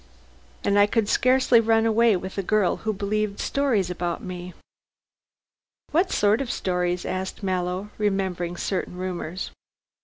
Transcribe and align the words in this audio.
And 0.63 0.79
I 0.79 0.87
could 0.87 1.07
scarcely 1.07 1.59
run 1.59 1.85
away 1.85 2.15
with 2.17 2.35
a 2.39 2.41
girl 2.41 2.77
who 2.77 2.91
believed 2.91 3.39
stories 3.39 3.91
about 3.91 4.23
me." 4.23 4.55
"What 5.91 6.11
sort 6.11 6.41
of 6.41 6.49
stories?" 6.49 7.05
asked 7.05 7.43
Mallow, 7.43 7.91
remembering 7.99 8.57
certain 8.57 8.95
rumors. 8.97 9.51